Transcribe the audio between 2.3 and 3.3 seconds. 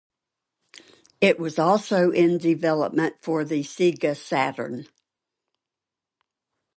development